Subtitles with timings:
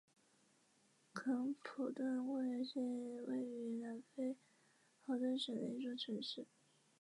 [1.13, 2.79] 肯普顿公园是
[3.27, 4.35] 位于南非
[5.05, 6.47] 豪登省的一个城市。